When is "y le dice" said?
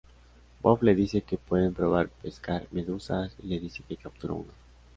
3.43-3.83